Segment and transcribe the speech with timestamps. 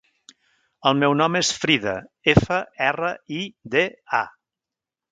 [0.91, 1.93] El meu nom és Frida:
[2.35, 2.59] efa,
[2.89, 3.87] erra, i, de,
[4.25, 4.25] a.